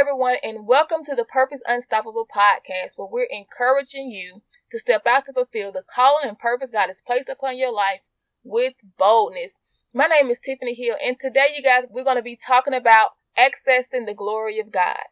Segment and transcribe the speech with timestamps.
[0.00, 4.40] everyone, and welcome to the Purpose Unstoppable podcast, where we're encouraging you
[4.70, 8.00] to step out to fulfill the calling and purpose God has placed upon your life
[8.42, 9.60] with boldness.
[9.92, 13.10] My name is Tiffany Hill, and today, you guys, we're going to be talking about
[13.36, 15.04] accessing the glory of God.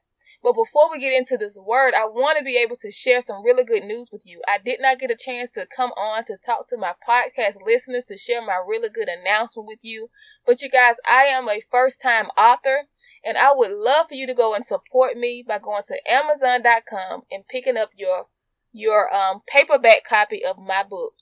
[0.43, 3.45] But before we get into this word, I want to be able to share some
[3.45, 4.41] really good news with you.
[4.48, 8.06] I did not get a chance to come on to talk to my podcast listeners
[8.06, 10.09] to share my really good announcement with you.
[10.47, 12.84] But you guys, I am a first time author
[13.24, 17.22] and I would love for you to go and support me by going to amazon.com
[17.30, 18.27] and picking up your
[18.72, 21.14] your um, paperback copy of my book.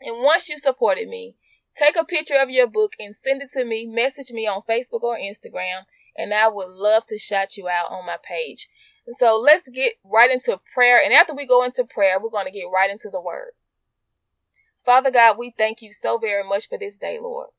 [0.00, 1.36] And once you supported me,
[1.76, 5.02] take a picture of your book and send it to me, message me on Facebook
[5.02, 5.84] or Instagram
[6.18, 8.68] and I would love to shout you out on my page.
[9.06, 11.00] And So let's get right into prayer.
[11.02, 13.52] And after we go into prayer, we're going to get right into the word.
[14.84, 17.50] Father God, we thank you so very much for this day, Lord.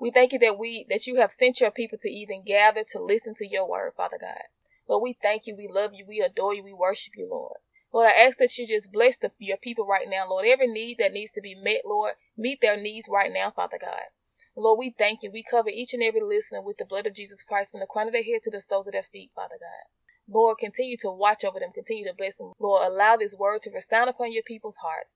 [0.00, 3.02] We thank you that we that you have sent your people to even gather to
[3.02, 4.44] listen to your word, Father God.
[4.88, 7.58] Lord, we thank you, we love you, we adore you, we worship you, Lord.
[7.92, 10.46] Lord, I ask that you just bless the, your people right now, Lord.
[10.46, 14.12] Every need that needs to be met, Lord, meet their needs right now, Father God.
[14.54, 15.30] Lord, we thank you.
[15.30, 18.08] We cover each and every listener with the blood of Jesus Christ from the crown
[18.08, 19.88] of their head to the soles of their feet, Father God.
[20.30, 22.52] Lord, continue to watch over them, continue to bless them.
[22.58, 25.10] Lord, allow this word to resound upon your people's hearts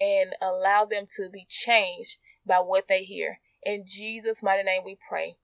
[0.00, 3.40] and allow them to be changed by what they hear.
[3.62, 5.36] In Jesus' mighty name we pray.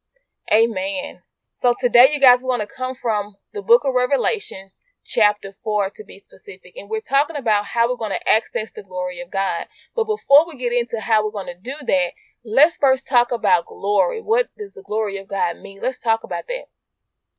[0.52, 1.20] Amen.
[1.54, 5.90] So today, you guys, we're going to come from the book of Revelations, chapter 4
[5.90, 6.74] to be specific.
[6.76, 9.66] And we're talking about how we're going to access the glory of God.
[9.94, 12.12] But before we get into how we're going to do that,
[12.44, 14.20] let's first talk about glory.
[14.20, 15.80] What does the glory of God mean?
[15.82, 16.64] Let's talk about that.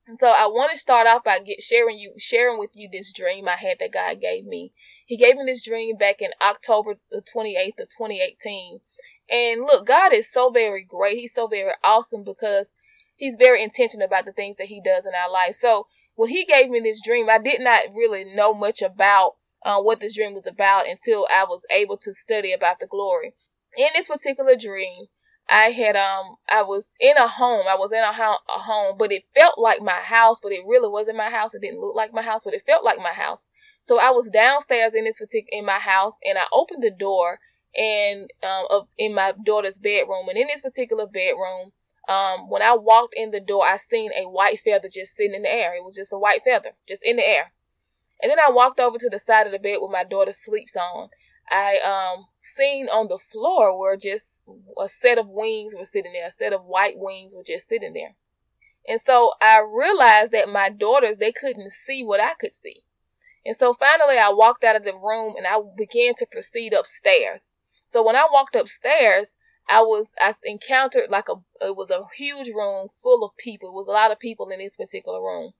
[0.07, 3.11] And so I want to start off by get, sharing you sharing with you this
[3.11, 4.71] dream I had that God gave me.
[5.05, 8.81] He gave me this dream back in October the 28th of 2018.
[9.29, 11.17] And look, God is so very great.
[11.17, 12.69] He's so very awesome because
[13.15, 15.55] he's very intentional about the things that he does in our life.
[15.55, 19.33] So when he gave me this dream, I did not really know much about
[19.63, 23.33] uh, what this dream was about until I was able to study about the glory
[23.77, 25.05] in this particular dream,
[25.49, 27.65] I had um I was in a home.
[27.69, 30.65] I was in a, ho- a home, but it felt like my house, but it
[30.65, 31.53] really wasn't my house.
[31.53, 33.47] It didn't look like my house, but it felt like my house.
[33.83, 37.39] So I was downstairs in this particular in my house, and I opened the door
[37.77, 41.71] and um of in my daughter's bedroom, and in this particular bedroom,
[42.07, 45.43] um when I walked in the door, I seen a white feather just sitting in
[45.43, 45.75] the air.
[45.75, 47.51] It was just a white feather, just in the air.
[48.21, 50.75] And then I walked over to the side of the bed where my daughter sleeps
[50.75, 51.09] on,
[51.49, 54.25] I um seen on the floor were just
[54.79, 57.93] a set of wings were sitting there, a set of white wings were just sitting
[57.93, 58.15] there.
[58.87, 62.83] And so I realized that my daughters they couldn't see what I could see.
[63.45, 67.51] And so finally I walked out of the room and I began to proceed upstairs.
[67.87, 69.37] So when I walked upstairs,
[69.67, 71.35] I was I encountered like a
[71.65, 73.69] it was a huge room full of people.
[73.69, 75.53] It was a lot of people in this particular room.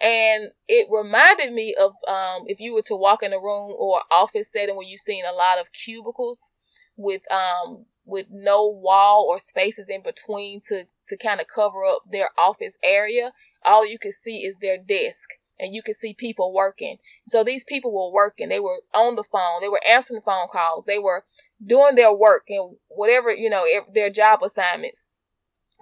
[0.00, 4.02] And it reminded me of um, if you were to walk in a room or
[4.10, 6.40] office setting where you've seen a lot of cubicles
[6.96, 12.02] with um with no wall or spaces in between to to kind of cover up
[12.10, 13.32] their office area
[13.64, 16.96] all you can see is their desk and you can see people working.
[17.28, 18.48] So these people were working.
[18.48, 19.60] They were on the phone.
[19.60, 20.84] They were answering phone calls.
[20.86, 21.24] They were
[21.64, 23.64] doing their work and whatever you know
[23.94, 25.08] their job assignments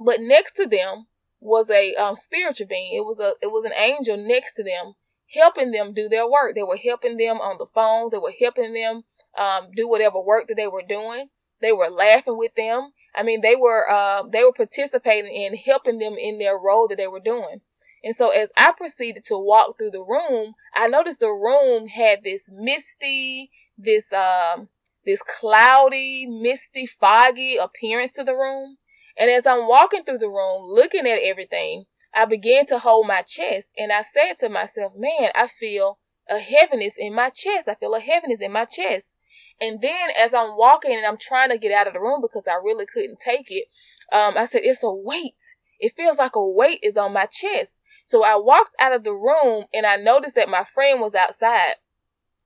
[0.00, 1.06] but next to them
[1.41, 2.94] was a um, spiritual being.
[2.94, 4.94] It was a it was an angel next to them,
[5.32, 6.54] helping them do their work.
[6.54, 8.10] They were helping them on the phone.
[8.10, 9.04] They were helping them
[9.38, 11.28] um, do whatever work that they were doing.
[11.60, 12.92] They were laughing with them.
[13.14, 16.97] I mean, they were uh, they were participating in helping them in their role that
[16.97, 17.60] they were doing.
[18.02, 22.20] And so as I proceeded to walk through the room, I noticed the room had
[22.24, 24.68] this misty, this um,
[25.05, 28.77] this cloudy, misty, foggy appearance to the room.
[29.16, 31.84] And as I'm walking through the room, looking at everything,
[32.15, 36.39] I began to hold my chest and I said to myself, man, I feel a
[36.39, 37.69] heaviness in my chest.
[37.69, 39.16] I feel a heaviness in my chest.
[39.60, 42.45] And then as I'm walking and I'm trying to get out of the room because
[42.48, 43.66] I really couldn't take it,
[44.13, 45.41] um, I said, it's a weight.
[45.78, 47.80] It feels like a weight is on my chest.
[48.04, 51.74] So I walked out of the room and I noticed that my friend was outside.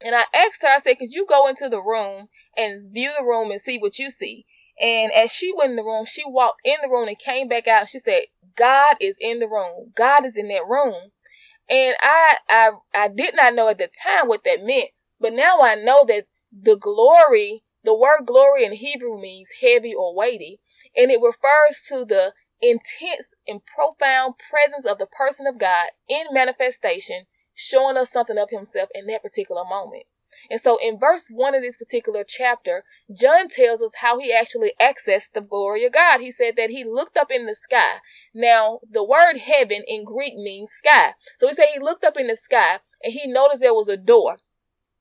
[0.04, 3.24] And I asked her, I said, could you go into the room and view the
[3.24, 4.46] room and see what you see?
[4.80, 7.68] And as she went in the room, she walked in the room and came back
[7.68, 7.88] out.
[7.88, 8.22] She said,
[8.56, 9.92] God is in the room.
[9.96, 11.12] God is in that room.
[11.68, 14.90] And I, I, I did not know at the time what that meant,
[15.20, 20.14] but now I know that the glory, the word glory in Hebrew means heavy or
[20.14, 20.60] weighty,
[20.96, 26.26] and it refers to the intense and profound presence of the person of God in
[26.32, 27.24] manifestation,
[27.54, 30.04] showing us something of himself in that particular moment.
[30.50, 34.72] And so in verse 1 of this particular chapter, John tells us how he actually
[34.80, 36.20] accessed the glory of God.
[36.20, 37.98] He said that he looked up in the sky.
[38.34, 41.14] Now, the word heaven in Greek means sky.
[41.38, 43.96] So he said he looked up in the sky and he noticed there was a
[43.96, 44.38] door.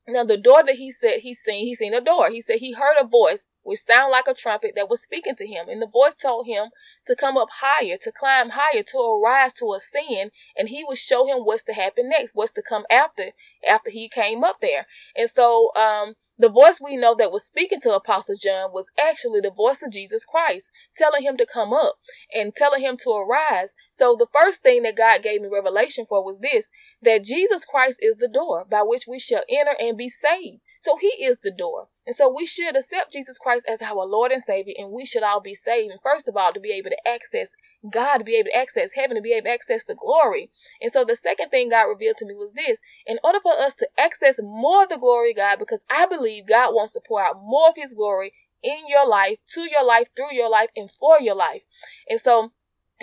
[0.07, 2.29] Now the door that he said he seen, he seen a door.
[2.29, 5.47] He said he heard a voice which sounded like a trumpet that was speaking to
[5.47, 5.67] him.
[5.69, 6.69] And the voice told him
[7.07, 11.25] to come up higher, to climb higher, to arise, to ascend, and he would show
[11.25, 13.31] him what's to happen next, what's to come after,
[13.67, 14.85] after he came up there.
[15.15, 19.39] And so, um, the voice we know that was speaking to Apostle John was actually
[19.39, 21.99] the voice of Jesus Christ, telling him to come up
[22.33, 23.75] and telling him to arise.
[23.91, 26.71] So the first thing that God gave me revelation for was this,
[27.03, 30.61] that Jesus Christ is the door by which we shall enter and be saved.
[30.83, 31.87] So he is the door.
[32.05, 35.23] And so we should accept Jesus Christ as our Lord and Savior, and we should
[35.23, 35.91] all be saved.
[35.91, 37.47] And first of all, to be able to access
[37.89, 40.51] God to be able to access heaven, to be able to access the glory.
[40.81, 43.75] And so the second thing God revealed to me was this in order for us
[43.75, 47.41] to access more of the glory God, because I believe God wants to pour out
[47.41, 51.19] more of His glory in your life, to your life, through your life, and for
[51.19, 51.63] your life.
[52.09, 52.51] And so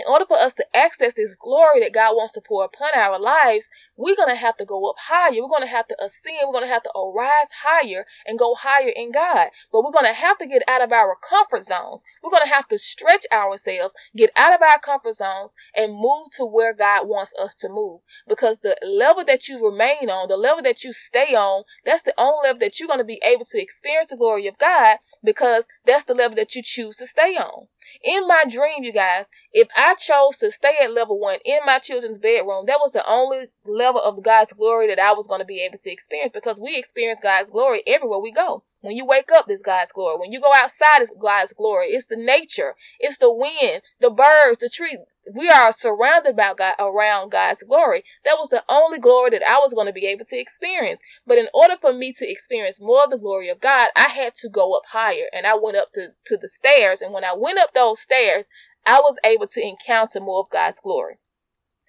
[0.00, 3.20] in order for us to access this glory that God wants to pour upon our
[3.20, 5.42] lives, we're going to have to go up higher.
[5.42, 6.38] We're going to have to ascend.
[6.46, 9.48] We're going to have to arise higher and go higher in God.
[9.70, 12.04] But we're going to have to get out of our comfort zones.
[12.22, 16.28] We're going to have to stretch ourselves, get out of our comfort zones, and move
[16.36, 18.00] to where God wants us to move.
[18.26, 22.14] Because the level that you remain on, the level that you stay on, that's the
[22.16, 25.64] only level that you're going to be able to experience the glory of God because
[25.84, 27.68] that's the level that you choose to stay on.
[28.02, 31.78] In my dream, you guys, if I chose to stay at level one in my
[31.78, 35.46] children's bedroom, that was the only level of God's glory that I was going to
[35.46, 38.62] be able to experience because we experience God's glory everywhere we go.
[38.80, 40.18] When you wake up, it's God's glory.
[40.18, 41.88] When you go outside, it's God's glory.
[41.88, 42.74] It's the nature.
[42.98, 44.98] It's the wind, the birds, the trees.
[45.32, 48.04] We are surrounded by God around God's glory.
[48.24, 51.00] That was the only glory that I was going to be able to experience.
[51.26, 54.34] But in order for me to experience more of the glory of God, I had
[54.36, 55.26] to go up higher.
[55.32, 57.02] And I went up to, to the stairs.
[57.02, 58.48] And when I went up those stairs,
[58.86, 61.18] I was able to encounter more of God's glory.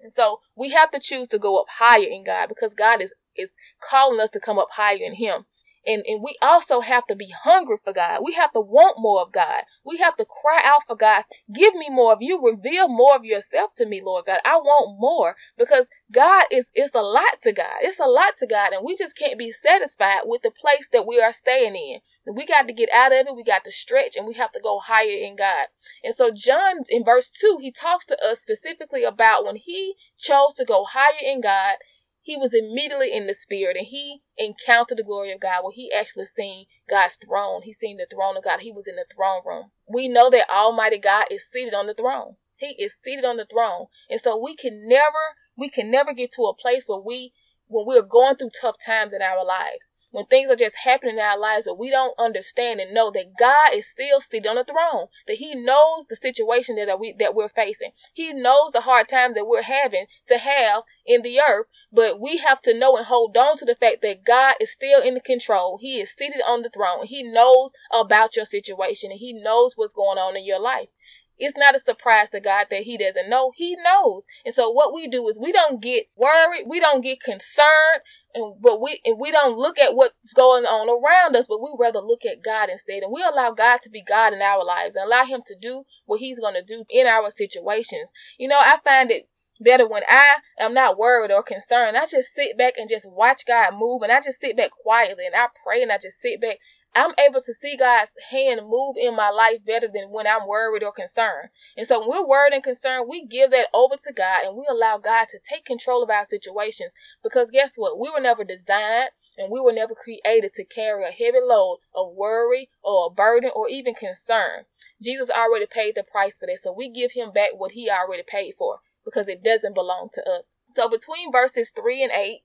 [0.02, 3.14] And so we have to choose to go up higher in God because God is,
[3.36, 3.52] is
[3.88, 5.46] calling us to come up higher in Him.
[5.86, 8.22] And, and we also have to be hungry for God.
[8.24, 9.64] We have to want more of God.
[9.84, 11.24] We have to cry out for God.
[11.52, 12.40] Give me more of you.
[12.44, 14.40] Reveal more of yourself to me, Lord God.
[14.46, 17.82] I want more because God is, it's a lot to God.
[17.82, 18.74] It's a lot to God.
[18.74, 22.00] And we just can't be satisfied with the place that we are staying in.
[22.32, 23.36] We got to get out of it.
[23.36, 25.68] We got to stretch and we have to go higher in God.
[26.04, 30.54] And so John in verse two, he talks to us specifically about when he chose
[30.58, 31.78] to go higher in God
[32.22, 35.92] he was immediately in the spirit and he encountered the glory of God where he
[35.92, 37.62] actually seen God's throne.
[37.64, 38.60] He seen the throne of God.
[38.60, 39.72] He was in the throne room.
[39.88, 42.36] We know that Almighty God is seated on the throne.
[42.58, 43.88] He is seated on the throne.
[44.10, 47.34] And so we can never, we can never get to a place where we,
[47.68, 51.24] when we're going through tough times in our lives, when things are just happening in
[51.24, 54.64] our lives that we don't understand and know that God is still seated on the
[54.64, 57.92] throne, that He knows the situation that we that we're facing.
[58.14, 62.38] He knows the hard times that we're having to have in the earth, but we
[62.38, 65.22] have to know and hold on to the fact that God is still in the
[65.22, 65.78] control.
[65.82, 67.08] He is seated on the throne.
[67.08, 70.90] He knows about your situation and He knows what's going on in your life.
[71.38, 73.52] It's not a surprise to God that He doesn't know.
[73.56, 74.28] He knows.
[74.46, 76.66] And so what we do is we don't get worried.
[76.68, 78.02] We don't get concerned
[78.34, 81.70] and but we and we don't look at what's going on around us, but we
[81.78, 84.96] rather look at God instead, and we allow God to be God in our lives
[84.96, 88.12] and allow Him to do what He's going to do in our situations.
[88.38, 89.28] You know, I find it
[89.60, 91.98] better when I am not worried or concerned.
[91.98, 95.26] I just sit back and just watch God move, and I just sit back quietly
[95.26, 96.58] and I pray and I just sit back
[96.94, 100.84] I'm able to see God's hand move in my life better than when I'm worried
[100.84, 101.50] or concerned.
[101.78, 104.66] And so when we're worried and concerned, we give that over to God and we
[104.70, 106.92] allow God to take control of our situations.
[107.24, 107.98] Because guess what?
[107.98, 112.14] We were never designed and we were never created to carry a heavy load of
[112.14, 114.66] worry or a burden or even concern.
[115.02, 116.60] Jesus already paid the price for that.
[116.60, 120.22] So we give him back what he already paid for because it doesn't belong to
[120.30, 120.56] us.
[120.74, 122.42] So between verses 3 and 8,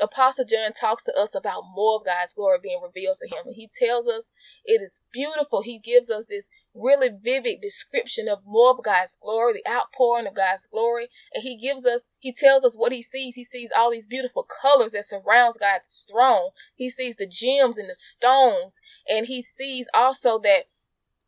[0.00, 3.46] Apostle John talks to us about more of God's glory being revealed to him.
[3.46, 4.30] And he tells us
[4.64, 5.62] it is beautiful.
[5.62, 10.34] He gives us this really vivid description of more of God's glory, the outpouring of
[10.34, 11.08] God's glory.
[11.34, 13.34] And he gives us, he tells us what he sees.
[13.34, 16.50] He sees all these beautiful colors that surrounds God's throne.
[16.74, 18.76] He sees the gems and the stones.
[19.08, 20.64] And he sees also that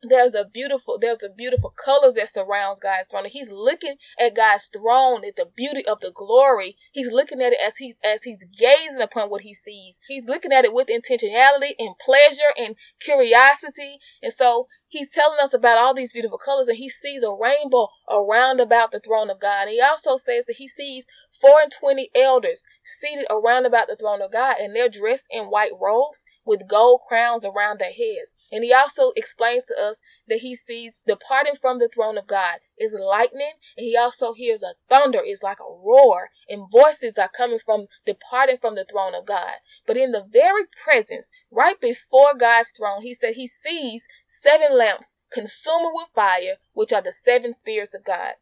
[0.08, 3.24] there's a beautiful there's a beautiful colors that surrounds God's throne.
[3.24, 6.76] And he's looking at God's throne at the beauty of the glory.
[6.92, 9.96] He's looking at it as he as he's gazing upon what he sees.
[10.08, 13.98] He's looking at it with intentionality and pleasure and curiosity.
[14.22, 17.88] And so he's telling us about all these beautiful colors and he sees a rainbow
[18.10, 19.62] around about the throne of God.
[19.62, 21.06] And he also says that he sees
[21.40, 25.44] four and twenty elders seated around about the throne of God, and they're dressed in
[25.44, 28.33] white robes with gold crowns around their heads.
[28.54, 29.96] And he also explains to us
[30.28, 34.62] that he sees departing from the throne of God is lightning, and he also hears
[34.62, 39.12] a thunder is like a roar, and voices are coming from departing from the throne
[39.12, 39.54] of God.
[39.88, 45.16] But in the very presence, right before God's throne, he said he sees seven lamps
[45.32, 48.34] consuming with fire, which are the seven spirits of God.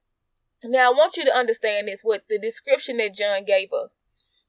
[0.63, 4.02] Now I want you to understand this with the description that John gave us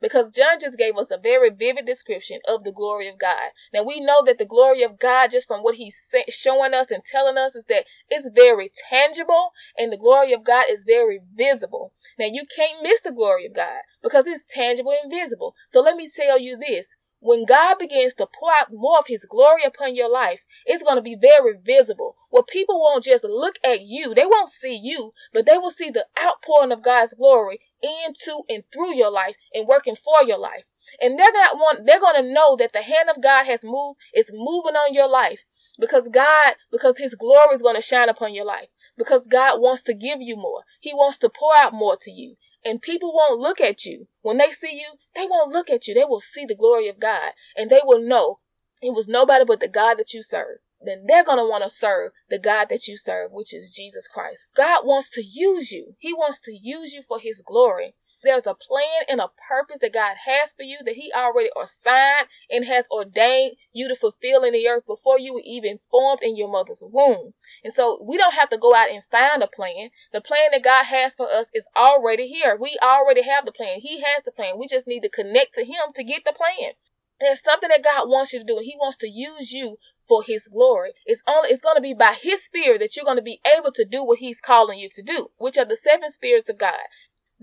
[0.03, 3.51] because John just gave us a very vivid description of the glory of God.
[3.73, 5.95] Now we know that the glory of God, just from what he's
[6.27, 10.65] showing us and telling us, is that it's very tangible and the glory of God
[10.69, 11.93] is very visible.
[12.19, 15.55] Now you can't miss the glory of God because it's tangible and visible.
[15.69, 16.97] So let me tell you this.
[17.21, 20.97] When God begins to pour out more of his glory upon your life, it's going
[20.97, 22.17] to be very visible.
[22.29, 25.89] Where people won't just look at you, they won't see you, but they will see
[25.89, 30.63] the outpouring of God's glory into and through your life and working for your life.
[31.01, 33.99] And they're not want they're going to know that the hand of God has moved,
[34.13, 35.39] it's moving on your life
[35.79, 39.81] because God, because his glory is going to shine upon your life because God wants
[39.83, 40.63] to give you more.
[40.79, 42.35] He wants to pour out more to you.
[42.65, 44.07] And people won't look at you.
[44.21, 45.93] When they see you, they won't look at you.
[45.93, 48.39] They will see the glory of God and they will know
[48.81, 50.59] it was nobody but the God that you serve.
[50.85, 54.07] Then they're going to want to serve the God that you serve, which is Jesus
[54.07, 54.47] Christ.
[54.55, 55.95] God wants to use you.
[55.99, 57.95] He wants to use you for his glory.
[58.23, 62.27] There's a plan and a purpose that God has for you that He already assigned
[62.49, 66.37] and has ordained you to fulfill in the earth before you were even formed in
[66.37, 67.33] your mother's womb.
[67.65, 69.89] And so we don't have to go out and find a plan.
[70.13, 72.57] The plan that God has for us is already here.
[72.57, 73.81] We already have the plan.
[73.81, 74.57] He has the plan.
[74.57, 76.73] We just need to connect to Him to get the plan.
[77.19, 80.23] There's something that God wants you to do, and He wants to use you for
[80.23, 80.91] his glory.
[81.05, 83.71] It's only it's going to be by his spirit that you're going to be able
[83.71, 86.79] to do what he's calling you to do, which are the seven spirits of God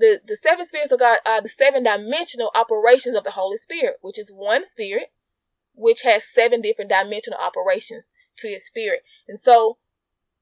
[0.00, 3.96] the, the seven spirits of God are the seven dimensional operations of the Holy Spirit,
[4.00, 5.12] which is one spirit,
[5.74, 9.02] which has seven different dimensional operations to his spirit.
[9.28, 9.78] And so,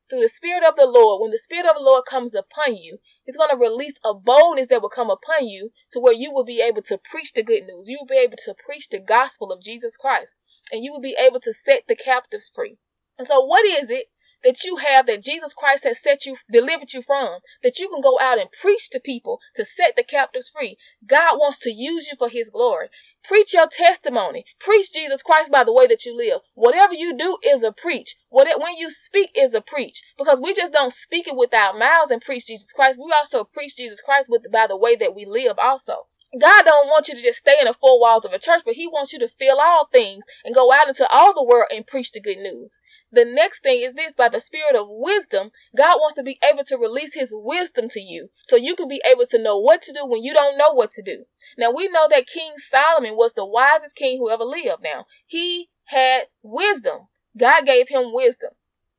[0.08, 2.98] through the Spirit of the Lord, when the Spirit of the Lord comes upon you,
[3.26, 6.44] it's going to release a boldness that will come upon you to where you will
[6.44, 7.88] be able to preach the good news.
[7.88, 10.34] You will be able to preach the gospel of Jesus Christ,
[10.72, 12.78] and you will be able to set the captives free.
[13.18, 14.06] And so, what is it
[14.44, 18.00] that you have that Jesus Christ has set you, delivered you from, that you can
[18.00, 20.78] go out and preach to people to set the captives free.
[21.04, 22.88] God wants to use you for his glory.
[23.25, 24.44] Preach your testimony.
[24.60, 26.40] Preach Jesus Christ by the way that you live.
[26.54, 28.14] Whatever you do is a preach.
[28.30, 30.02] What when you speak is a preach.
[30.16, 32.98] Because we just don't speak it with our mouths and preach Jesus Christ.
[32.98, 36.06] We also preach Jesus Christ with by the way that we live also.
[36.38, 38.75] God don't want you to just stay in the four walls of a church, but
[38.75, 41.87] He wants you to feel all things and go out into all the world and
[41.87, 42.80] preach the good news.
[43.11, 46.64] The next thing is this by the spirit of wisdom, God wants to be able
[46.64, 49.92] to release His wisdom to you so you can be able to know what to
[49.92, 51.25] do when you don't know what to do.
[51.56, 54.82] Now, we know that King Solomon was the wisest king who ever lived.
[54.82, 57.08] Now, he had wisdom,
[57.38, 58.50] God gave him wisdom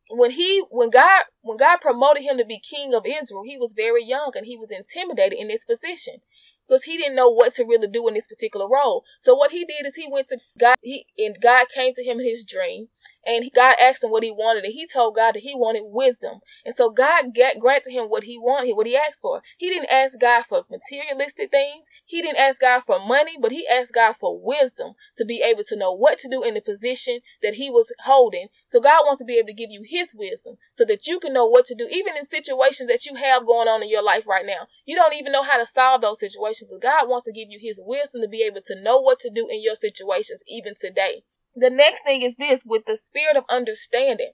[0.10, 3.74] when he when God when God promoted him to be king of Israel, he was
[3.74, 6.22] very young and he was intimidated in this position
[6.70, 9.04] because he didn't know what to really do in this particular role.
[9.22, 12.20] So what he did is he went to God, he and God came to him
[12.20, 12.90] in his dream,
[13.26, 16.40] and God asked him what he wanted, and he told God that he wanted wisdom.
[16.66, 19.42] And so God get, granted him what he wanted, what he asked for.
[19.58, 21.84] He didn't ask God for materialistic things.
[22.10, 25.64] He didn't ask God for money, but he asked God for wisdom to be able
[25.66, 28.48] to know what to do in the position that he was holding.
[28.68, 31.34] So God wants to be able to give you his wisdom so that you can
[31.34, 34.26] know what to do, even in situations that you have going on in your life
[34.26, 34.66] right now.
[34.86, 37.60] You don't even know how to solve those situations, but God wants to give you
[37.62, 41.22] his wisdom to be able to know what to do in your situations, even today.
[41.56, 44.32] The next thing is this with the spirit of understanding.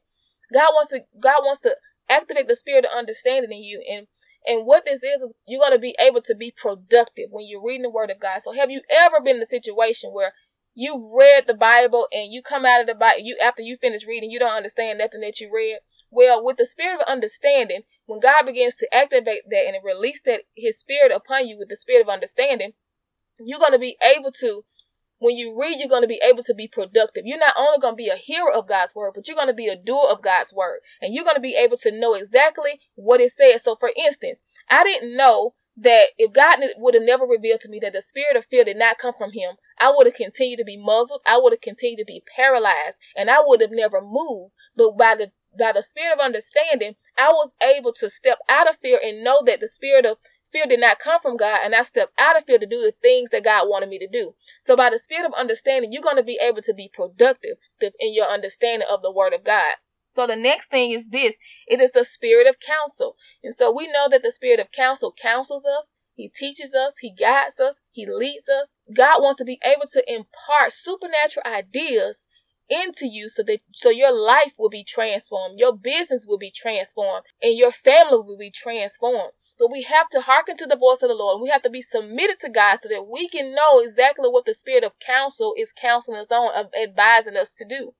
[0.54, 1.76] God wants to God wants to
[2.08, 4.08] activate the spirit of understanding in you and
[4.48, 7.64] and what this is is you're going to be able to be productive when you're
[7.64, 8.42] reading the word of God.
[8.44, 10.34] So have you ever been in a situation where
[10.74, 14.06] you've read the Bible and you come out of the Bible you after you finish
[14.06, 15.80] reading you don't understand nothing that you read?
[16.12, 20.42] Well, with the spirit of understanding, when God begins to activate that and release that
[20.56, 22.74] his spirit upon you with the spirit of understanding,
[23.40, 24.64] you're going to be able to
[25.20, 27.24] when you read, you're going to be able to be productive.
[27.26, 29.54] You're not only going to be a hearer of God's word, but you're going to
[29.54, 30.80] be a doer of God's word.
[31.02, 33.64] And you're going to be able to know exactly what it says.
[33.64, 37.80] So, for instance, I didn't know that if God would have never revealed to me
[37.82, 40.64] that the spirit of fear did not come from him, I would have continued to
[40.64, 41.22] be muzzled.
[41.26, 44.54] I would have continued to be paralyzed and I would have never moved.
[44.76, 48.78] But by the by the spirit of understanding, I was able to step out of
[48.82, 50.18] fear and know that the spirit of
[50.52, 52.94] fear did not come from God, and I stepped out of fear to do the
[53.02, 54.36] things that God wanted me to do.
[54.64, 58.14] So by the spirit of understanding, you're going to be able to be productive in
[58.14, 59.76] your understanding of the word of God.
[60.16, 61.36] So the next thing is this.
[61.68, 63.18] It is the spirit of counsel.
[63.44, 65.88] And so we know that the spirit of counsel counsels us.
[66.16, 68.70] He teaches us, He guides us, He leads us.
[68.96, 72.26] God wants to be able to impart supernatural ideas
[72.70, 77.26] into you so that so your life will be transformed, your business will be transformed,
[77.42, 79.34] and your family will be transformed.
[79.58, 81.36] But we have to hearken to the voice of the Lord.
[81.36, 84.46] And We have to be submitted to God so that we can know exactly what
[84.46, 87.94] the spirit of counsel is counseling us on, advising us to do.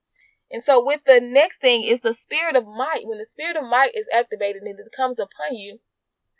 [0.50, 3.02] And so with the next thing is the spirit of might.
[3.04, 5.80] When the spirit of might is activated and it comes upon you,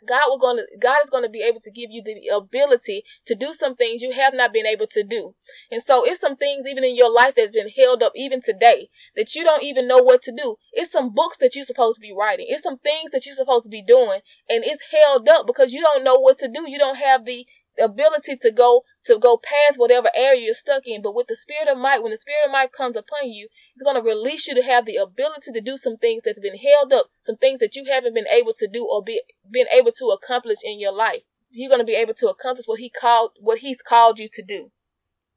[0.07, 3.35] God will to God is going to be able to give you the ability to
[3.35, 5.35] do some things you have not been able to do.
[5.71, 8.89] And so it's some things even in your life that's been held up even today
[9.17, 10.57] that you don't even know what to do.
[10.73, 12.47] It's some books that you're supposed to be writing.
[12.49, 15.81] It's some things that you're supposed to be doing and it's held up because you
[15.81, 16.69] don't know what to do.
[16.69, 17.47] You don't have the
[17.79, 21.03] ability to go to go past whatever area you're stuck in.
[21.03, 23.83] But with the spirit of might, when the spirit of might comes upon you, it's
[23.83, 26.93] going to release you to have the ability to do some things that's been held
[26.93, 30.07] up, some things that you haven't been able to do or be been able to
[30.07, 31.23] accomplish in your life.
[31.51, 34.43] You're going to be able to accomplish what he called what he's called you to
[34.43, 34.71] do.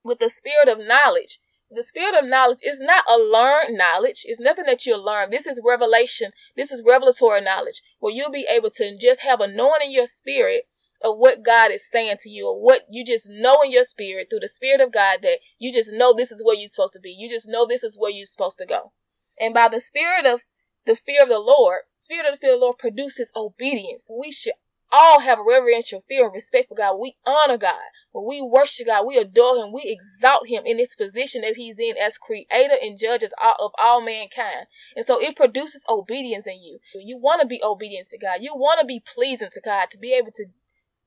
[0.03, 1.39] With the spirit of knowledge,
[1.72, 4.24] the spirit of knowledge is not a learned knowledge.
[4.25, 5.29] It's nothing that you'll learn.
[5.29, 6.31] This is revelation.
[6.55, 10.08] This is revelatory knowledge where you'll be able to just have a knowing in your
[10.08, 10.67] spirit
[11.01, 14.27] of what God is saying to you or what you just know in your spirit
[14.29, 17.00] through the spirit of God that you just know this is where you're supposed to
[17.00, 17.12] be.
[17.12, 18.91] You just know this is where you're supposed to go.
[19.39, 20.41] And by the spirit of
[20.86, 24.08] the fear of the Lord, spirit of the fear of the Lord produces obedience.
[24.10, 24.53] We should
[24.91, 26.96] all have a reverential fear and respect for God.
[26.96, 27.77] We honor God.
[28.12, 29.72] When we worship God, we adore Him.
[29.72, 33.32] We exalt Him in this position that He's in as creator and judge of
[33.77, 34.65] all mankind.
[34.96, 36.79] And so it produces obedience in you.
[36.96, 38.39] You want to be obedient to God.
[38.41, 40.46] You want to be pleasing to God to be able to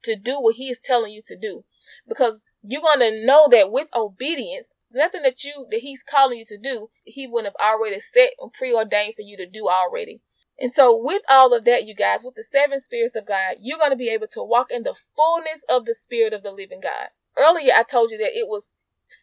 [0.03, 1.65] to do what he is telling you to do.
[2.09, 6.45] Because you're going to know that with obedience, nothing that you that he's calling you
[6.47, 10.21] to do, he wouldn't have already set and preordained for you to do already.
[10.59, 13.79] And so with all of that, you guys, with the seven spirits of God, you're
[13.79, 16.81] going to be able to walk in the fullness of the spirit of the living
[16.81, 17.09] God.
[17.37, 18.73] Earlier I told you that it was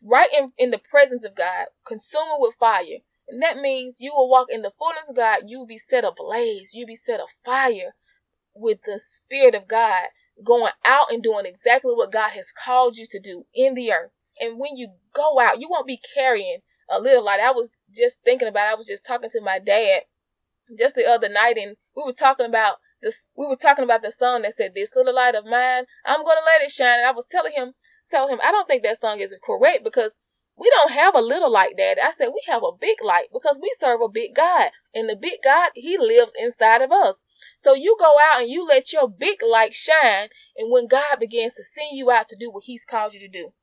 [0.05, 2.99] right in, in the presence of God, consuming with fire.
[3.27, 5.43] And that means you will walk in the fullness of God.
[5.45, 6.71] You'll be set ablaze.
[6.73, 7.93] You'll be set afire
[8.55, 10.07] with the Spirit of God
[10.43, 14.11] going out and doing exactly what God has called you to do in the earth.
[14.39, 17.39] And when you go out, you won't be carrying a little light.
[17.39, 20.01] I was just thinking about, I was just talking to my dad
[20.77, 24.11] just the other night and we were talking about this, we were talking about the
[24.11, 26.99] song that said, this little light of mine, I'm going to let it shine.
[26.99, 27.73] And I was telling him,
[28.09, 30.15] telling him, I don't think that song is correct because
[30.57, 31.97] we don't have a little light, Dad.
[32.03, 34.71] I said, we have a big light because we serve a big God.
[34.93, 37.23] And the big God, he lives inside of us.
[37.57, 41.55] So you go out and you let your big light shine, and when God begins
[41.55, 43.53] to send you out to do what He's called you to do.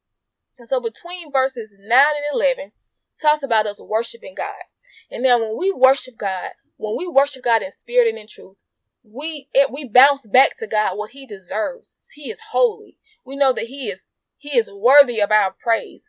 [0.59, 2.73] And so between verses 9 and 11,
[3.21, 4.65] talks about us worshiping God.
[5.11, 8.57] And then when we worship God, when we worship God in spirit and in truth,
[9.03, 11.97] we it, we bounce back to God what He deserves.
[12.13, 12.99] He is holy.
[13.25, 14.03] We know that He is
[14.39, 16.05] He is worthy of our praise.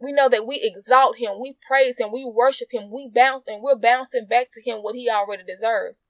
[0.00, 3.62] We know that we exalt Him, we praise Him, we worship Him, we bounce and
[3.62, 6.04] we're bouncing back to Him what He already deserves.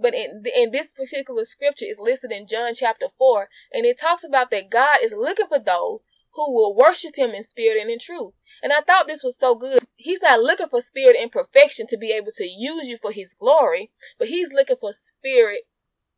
[0.00, 4.24] But in, in this particular scripture is listed in John chapter 4, and it talks
[4.24, 7.98] about that God is looking for those who will worship him in spirit and in
[7.98, 8.32] truth.
[8.62, 9.86] And I thought this was so good.
[9.96, 13.34] He's not looking for spirit and perfection to be able to use you for his
[13.34, 15.62] glory, but he's looking for spirit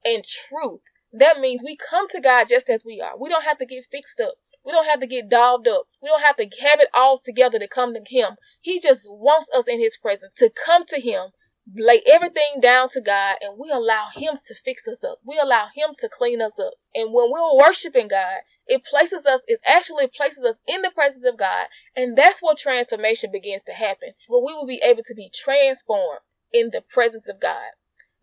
[0.05, 0.81] and truth.
[1.13, 3.19] That means we come to God just as we are.
[3.19, 4.35] We don't have to get fixed up.
[4.65, 5.89] We don't have to get dolled up.
[6.01, 8.37] We don't have to have it all together to come to Him.
[8.61, 11.31] He just wants us in His presence to come to Him
[11.75, 15.19] lay everything down to God and we allow Him to fix us up.
[15.25, 16.75] We allow Him to clean us up.
[16.95, 21.25] And when we're worshiping God, it places us, it actually places us in the presence
[21.27, 21.67] of God.
[21.97, 24.11] And that's where transformation begins to happen.
[24.29, 26.21] Where we will be able to be transformed
[26.53, 27.73] in the presence of God.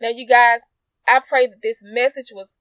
[0.01, 0.61] Now, you guys,
[1.07, 2.57] I pray that this message was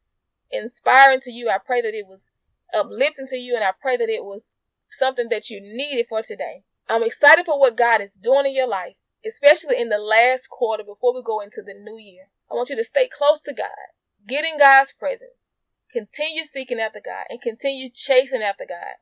[0.50, 1.48] inspiring to you.
[1.48, 2.26] I pray that it was
[2.74, 3.54] uplifting to you.
[3.54, 4.52] And I pray that it was
[4.90, 6.62] something that you needed for today.
[6.88, 10.84] I'm excited for what God is doing in your life especially in the last quarter
[10.84, 12.28] before we go into the new year.
[12.50, 13.92] I want you to stay close to God,
[14.26, 15.50] get in God's presence,
[15.92, 18.96] continue seeking after God, and continue chasing after God.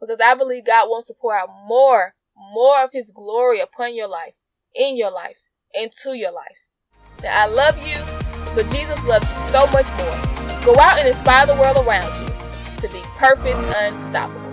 [0.00, 4.08] Because I believe God wants to pour out more, more of His glory upon your
[4.08, 4.34] life,
[4.74, 5.36] in your life,
[5.74, 6.58] and to your life.
[7.22, 7.96] Now, I love you,
[8.54, 10.64] but Jesus loves you so much more.
[10.64, 12.34] Go out and inspire the world around you
[12.86, 14.43] to be perfect, unstoppable.